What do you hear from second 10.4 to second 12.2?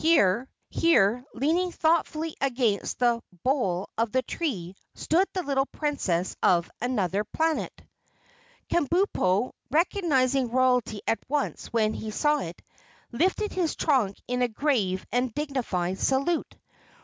royalty at once when he